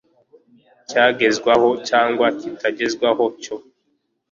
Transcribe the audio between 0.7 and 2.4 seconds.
cyagezweho cyangwa